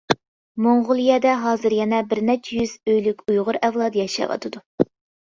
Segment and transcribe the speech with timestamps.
[0.67, 4.65] موڭغۇلىيەدە ھازىر يەنە بىرنەچچە يۈز ئۆيلۈك ئۇيغۇر ئەۋلادى ياشاۋاتىدۇ.